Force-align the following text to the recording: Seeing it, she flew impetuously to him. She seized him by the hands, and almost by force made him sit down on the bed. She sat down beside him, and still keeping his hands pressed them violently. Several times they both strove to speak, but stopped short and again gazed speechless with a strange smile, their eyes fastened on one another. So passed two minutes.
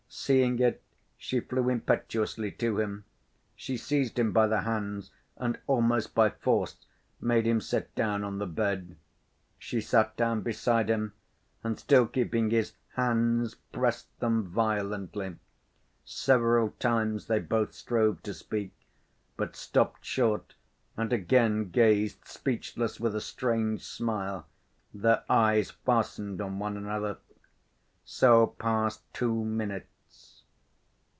Seeing 0.13 0.59
it, 0.59 0.83
she 1.17 1.39
flew 1.39 1.69
impetuously 1.69 2.51
to 2.51 2.81
him. 2.81 3.05
She 3.55 3.77
seized 3.77 4.19
him 4.19 4.33
by 4.33 4.45
the 4.47 4.59
hands, 4.59 5.09
and 5.37 5.57
almost 5.67 6.13
by 6.13 6.31
force 6.31 6.75
made 7.21 7.47
him 7.47 7.61
sit 7.61 7.95
down 7.95 8.21
on 8.25 8.37
the 8.37 8.45
bed. 8.45 8.97
She 9.57 9.79
sat 9.79 10.17
down 10.17 10.41
beside 10.41 10.89
him, 10.89 11.13
and 11.63 11.79
still 11.79 12.05
keeping 12.07 12.49
his 12.49 12.73
hands 12.97 13.55
pressed 13.71 14.19
them 14.19 14.43
violently. 14.49 15.37
Several 16.03 16.71
times 16.71 17.27
they 17.27 17.39
both 17.39 17.71
strove 17.73 18.21
to 18.23 18.33
speak, 18.33 18.73
but 19.37 19.55
stopped 19.55 20.03
short 20.03 20.55
and 20.97 21.13
again 21.13 21.69
gazed 21.69 22.27
speechless 22.27 22.99
with 22.99 23.15
a 23.15 23.21
strange 23.21 23.85
smile, 23.85 24.45
their 24.93 25.23
eyes 25.29 25.71
fastened 25.71 26.41
on 26.41 26.59
one 26.59 26.75
another. 26.75 27.17
So 28.03 28.45
passed 28.47 29.01
two 29.13 29.45
minutes. 29.45 29.87